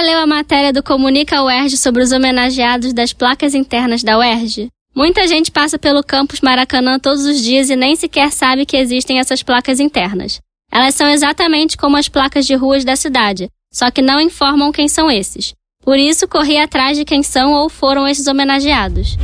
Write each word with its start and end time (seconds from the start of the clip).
leu 0.00 0.20
a 0.20 0.26
matéria 0.26 0.72
do 0.72 0.80
Comunica 0.80 1.42
UERJ 1.42 1.76
sobre 1.76 2.00
os 2.00 2.12
homenageados 2.12 2.92
das 2.92 3.12
placas 3.12 3.52
internas 3.52 4.00
da 4.00 4.16
UERJ? 4.16 4.68
Muita 4.94 5.26
gente 5.26 5.50
passa 5.50 5.76
pelo 5.76 6.04
campus 6.04 6.40
Maracanã 6.40 7.00
todos 7.00 7.24
os 7.24 7.42
dias 7.42 7.68
e 7.68 7.74
nem 7.74 7.96
sequer 7.96 8.30
sabe 8.30 8.64
que 8.64 8.76
existem 8.76 9.18
essas 9.18 9.42
placas 9.42 9.80
internas. 9.80 10.38
Elas 10.70 10.94
são 10.94 11.08
exatamente 11.08 11.76
como 11.76 11.96
as 11.96 12.08
placas 12.08 12.46
de 12.46 12.54
ruas 12.54 12.84
da 12.84 12.94
cidade, 12.94 13.48
só 13.74 13.90
que 13.90 14.00
não 14.00 14.20
informam 14.20 14.70
quem 14.70 14.88
são 14.88 15.10
esses. 15.10 15.52
Por 15.82 15.98
isso, 15.98 16.28
corri 16.28 16.58
atrás 16.58 16.96
de 16.96 17.04
quem 17.04 17.24
são 17.24 17.52
ou 17.52 17.68
foram 17.68 18.06
esses 18.06 18.28
homenageados. 18.28 19.16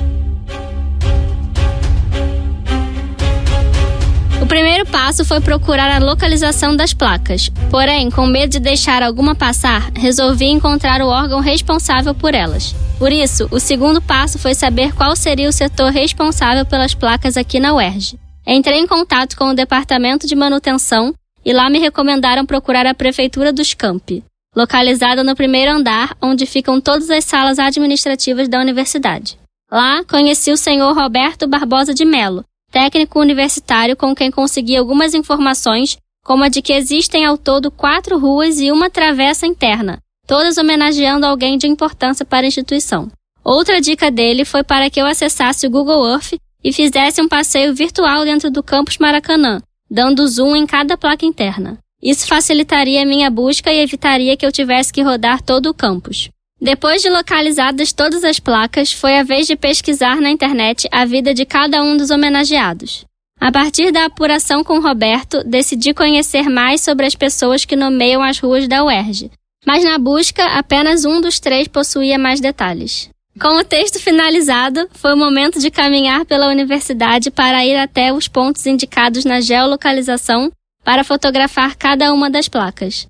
Primeiro 4.52 4.84
passo 4.84 5.24
foi 5.24 5.40
procurar 5.40 5.90
a 5.90 6.04
localização 6.04 6.76
das 6.76 6.92
placas. 6.92 7.48
Porém, 7.70 8.10
com 8.10 8.26
medo 8.26 8.50
de 8.50 8.60
deixar 8.60 9.02
alguma 9.02 9.34
passar, 9.34 9.90
resolvi 9.96 10.44
encontrar 10.44 11.00
o 11.00 11.06
órgão 11.06 11.40
responsável 11.40 12.14
por 12.14 12.34
elas. 12.34 12.74
Por 12.98 13.10
isso, 13.10 13.48
o 13.50 13.58
segundo 13.58 14.02
passo 14.02 14.38
foi 14.38 14.54
saber 14.54 14.94
qual 14.94 15.16
seria 15.16 15.48
o 15.48 15.52
setor 15.52 15.90
responsável 15.90 16.66
pelas 16.66 16.92
placas 16.92 17.38
aqui 17.38 17.58
na 17.58 17.72
UERJ. 17.72 18.18
Entrei 18.46 18.78
em 18.78 18.86
contato 18.86 19.38
com 19.38 19.46
o 19.46 19.54
departamento 19.54 20.26
de 20.26 20.34
manutenção 20.34 21.14
e 21.42 21.50
lá 21.54 21.70
me 21.70 21.78
recomendaram 21.78 22.44
procurar 22.44 22.86
a 22.86 22.92
prefeitura 22.92 23.54
dos 23.54 23.72
Campi 23.72 24.22
localizada 24.54 25.24
no 25.24 25.34
primeiro 25.34 25.72
andar, 25.72 26.14
onde 26.20 26.44
ficam 26.44 26.78
todas 26.78 27.08
as 27.08 27.24
salas 27.24 27.58
administrativas 27.58 28.50
da 28.50 28.60
universidade. 28.60 29.38
Lá, 29.70 30.04
conheci 30.04 30.52
o 30.52 30.58
senhor 30.58 30.94
Roberto 30.94 31.48
Barbosa 31.48 31.94
de 31.94 32.04
Melo, 32.04 32.44
técnico 32.72 33.20
universitário 33.20 33.94
com 33.94 34.14
quem 34.14 34.30
consegui 34.30 34.76
algumas 34.76 35.12
informações, 35.12 35.98
como 36.24 36.42
a 36.42 36.48
de 36.48 36.62
que 36.62 36.72
existem 36.72 37.26
ao 37.26 37.36
todo 37.36 37.70
quatro 37.70 38.18
ruas 38.18 38.58
e 38.58 38.72
uma 38.72 38.88
travessa 38.88 39.46
interna, 39.46 39.98
todas 40.26 40.56
homenageando 40.56 41.26
alguém 41.26 41.58
de 41.58 41.68
importância 41.68 42.24
para 42.24 42.46
a 42.46 42.48
instituição. 42.48 43.10
Outra 43.44 43.80
dica 43.80 44.10
dele 44.10 44.44
foi 44.44 44.64
para 44.64 44.88
que 44.88 45.00
eu 45.00 45.06
acessasse 45.06 45.66
o 45.66 45.70
Google 45.70 46.08
Earth 46.08 46.34
e 46.64 46.72
fizesse 46.72 47.20
um 47.20 47.28
passeio 47.28 47.74
virtual 47.74 48.24
dentro 48.24 48.50
do 48.50 48.62
campus 48.62 48.96
Maracanã, 48.96 49.60
dando 49.90 50.26
zoom 50.26 50.56
em 50.56 50.66
cada 50.66 50.96
placa 50.96 51.26
interna. 51.26 51.76
Isso 52.02 52.26
facilitaria 52.26 53.04
minha 53.04 53.30
busca 53.30 53.70
e 53.70 53.80
evitaria 53.80 54.36
que 54.36 54.46
eu 54.46 54.52
tivesse 54.52 54.92
que 54.92 55.02
rodar 55.02 55.42
todo 55.42 55.66
o 55.66 55.74
campus. 55.74 56.30
Depois 56.62 57.02
de 57.02 57.10
localizadas 57.10 57.92
todas 57.92 58.22
as 58.22 58.38
placas, 58.38 58.92
foi 58.92 59.18
a 59.18 59.24
vez 59.24 59.48
de 59.48 59.56
pesquisar 59.56 60.20
na 60.20 60.30
internet 60.30 60.88
a 60.92 61.04
vida 61.04 61.34
de 61.34 61.44
cada 61.44 61.82
um 61.82 61.96
dos 61.96 62.08
homenageados. 62.12 63.04
A 63.40 63.50
partir 63.50 63.90
da 63.90 64.04
apuração 64.04 64.62
com 64.62 64.78
Roberto, 64.78 65.42
decidi 65.42 65.92
conhecer 65.92 66.48
mais 66.48 66.80
sobre 66.80 67.04
as 67.04 67.16
pessoas 67.16 67.64
que 67.64 67.74
nomeiam 67.74 68.22
as 68.22 68.38
ruas 68.38 68.68
da 68.68 68.84
UERJ, 68.84 69.32
mas 69.66 69.82
na 69.82 69.98
busca, 69.98 70.44
apenas 70.56 71.04
um 71.04 71.20
dos 71.20 71.40
três 71.40 71.66
possuía 71.66 72.16
mais 72.16 72.40
detalhes. 72.40 73.10
Com 73.40 73.58
o 73.58 73.64
texto 73.64 73.98
finalizado, 73.98 74.88
foi 74.92 75.14
o 75.14 75.18
momento 75.18 75.58
de 75.58 75.68
caminhar 75.68 76.24
pela 76.24 76.46
universidade 76.46 77.28
para 77.32 77.66
ir 77.66 77.76
até 77.76 78.12
os 78.12 78.28
pontos 78.28 78.64
indicados 78.66 79.24
na 79.24 79.40
geolocalização 79.40 80.52
para 80.84 81.02
fotografar 81.02 81.74
cada 81.74 82.12
uma 82.12 82.30
das 82.30 82.48
placas. 82.48 83.08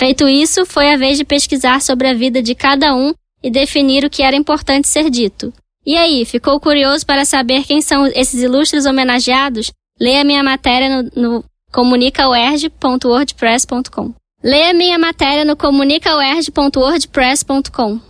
Feito 0.00 0.26
isso, 0.26 0.64
foi 0.64 0.94
a 0.94 0.96
vez 0.96 1.18
de 1.18 1.26
pesquisar 1.26 1.82
sobre 1.82 2.08
a 2.08 2.14
vida 2.14 2.42
de 2.42 2.54
cada 2.54 2.94
um 2.94 3.12
e 3.42 3.50
definir 3.50 4.02
o 4.02 4.08
que 4.08 4.22
era 4.22 4.34
importante 4.34 4.88
ser 4.88 5.10
dito. 5.10 5.52
E 5.84 5.94
aí, 5.94 6.24
ficou 6.24 6.58
curioso 6.58 7.04
para 7.04 7.26
saber 7.26 7.64
quem 7.64 7.82
são 7.82 8.06
esses 8.06 8.42
ilustres 8.42 8.86
homenageados? 8.86 9.70
Leia 10.00 10.24
minha 10.24 10.42
matéria 10.42 11.02
no, 11.02 11.10
no. 11.14 11.44
Leia 14.42 14.72
minha 14.72 14.98
matéria 14.98 15.44
no 15.44 15.54
comunicauerj.wordpress.com. 15.54 18.00